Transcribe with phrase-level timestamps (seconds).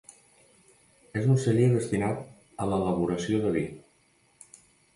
[1.21, 2.25] És un celler destinat
[2.65, 3.65] a l'elaboració de vi.